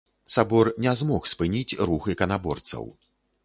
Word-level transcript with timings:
Сабор 0.35 0.67
не 0.85 0.93
змог 1.03 1.29
спыніць 1.33 1.77
рух 1.91 2.11
іканаборцаў. 2.17 2.93